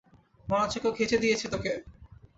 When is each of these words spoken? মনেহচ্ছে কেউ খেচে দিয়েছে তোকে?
মনেহচ্ছে 0.47 0.77
কেউ 0.79 0.91
খেচে 0.97 1.17
দিয়েছে 1.17 1.45
তোকে? 1.53 1.71